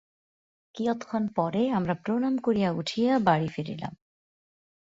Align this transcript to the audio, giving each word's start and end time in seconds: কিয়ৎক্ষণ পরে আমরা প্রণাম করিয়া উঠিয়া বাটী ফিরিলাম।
কিয়ৎক্ষণ 0.75 1.23
পরে 1.35 1.61
আমরা 1.69 1.93
প্রণাম 1.95 2.35
করিয়া 2.37 2.69
উঠিয়া 2.71 3.11
বাটী 3.19 3.47
ফিরিলাম। 3.47 3.93